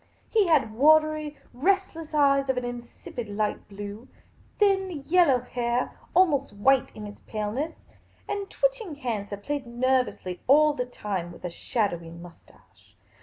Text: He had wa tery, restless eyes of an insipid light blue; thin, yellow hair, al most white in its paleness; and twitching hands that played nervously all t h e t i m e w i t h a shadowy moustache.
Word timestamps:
He 0.31 0.47
had 0.47 0.73
wa 0.73 0.99
tery, 0.99 1.35
restless 1.53 2.15
eyes 2.15 2.49
of 2.49 2.57
an 2.57 2.65
insipid 2.65 3.29
light 3.29 3.67
blue; 3.69 4.07
thin, 4.57 5.03
yellow 5.05 5.41
hair, 5.41 5.91
al 6.15 6.25
most 6.25 6.53
white 6.53 6.89
in 6.95 7.05
its 7.05 7.21
paleness; 7.27 7.85
and 8.27 8.49
twitching 8.49 8.95
hands 8.95 9.29
that 9.29 9.43
played 9.43 9.67
nervously 9.67 10.41
all 10.47 10.73
t 10.75 10.81
h 10.81 10.89
e 10.89 10.91
t 10.91 10.99
i 11.07 11.19
m 11.19 11.25
e 11.27 11.29
w 11.37 11.37
i 11.37 11.41
t 11.41 11.45
h 11.47 11.53
a 11.53 11.55
shadowy 11.55 12.09
moustache. 12.09 12.97